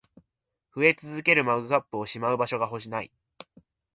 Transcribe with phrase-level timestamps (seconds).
[0.73, 3.11] 増え続けるマグカップをしまう場所が無い